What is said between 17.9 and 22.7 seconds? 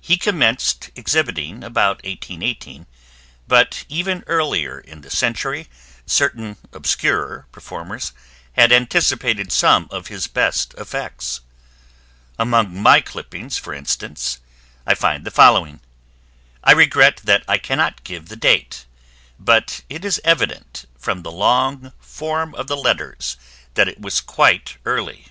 give the date, but it is evident from the long form of